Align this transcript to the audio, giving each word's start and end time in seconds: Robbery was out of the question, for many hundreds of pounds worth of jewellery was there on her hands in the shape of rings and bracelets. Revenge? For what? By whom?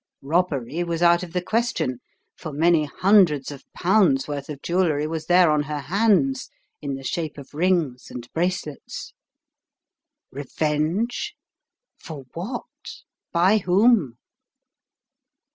Robbery 0.23 0.83
was 0.83 1.03
out 1.03 1.21
of 1.21 1.31
the 1.31 1.43
question, 1.43 1.99
for 2.35 2.51
many 2.51 2.85
hundreds 2.85 3.51
of 3.51 3.63
pounds 3.73 4.27
worth 4.27 4.49
of 4.49 4.59
jewellery 4.63 5.05
was 5.05 5.27
there 5.27 5.51
on 5.51 5.61
her 5.61 5.77
hands 5.77 6.49
in 6.81 6.95
the 6.95 7.03
shape 7.03 7.37
of 7.37 7.53
rings 7.53 8.07
and 8.09 8.27
bracelets. 8.33 9.13
Revenge? 10.31 11.35
For 11.99 12.23
what? 12.33 12.65
By 13.31 13.59
whom? 13.59 14.17